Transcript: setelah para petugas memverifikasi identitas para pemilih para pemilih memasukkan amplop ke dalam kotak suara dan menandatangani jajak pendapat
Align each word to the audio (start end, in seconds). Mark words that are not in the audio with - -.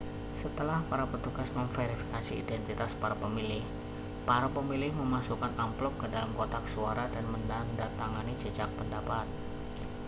setelah 0.39 0.79
para 0.89 1.05
petugas 1.11 1.45
memverifikasi 1.57 2.33
identitas 2.43 2.91
para 3.01 3.13
pemilih 3.23 3.61
para 4.27 4.47
pemilih 4.55 4.89
memasukkan 5.01 5.53
amplop 5.65 5.93
ke 6.01 6.07
dalam 6.13 6.31
kotak 6.39 6.63
suara 6.73 7.05
dan 7.15 7.25
menandatangani 7.33 8.33
jajak 8.43 8.69
pendapat 8.81 9.25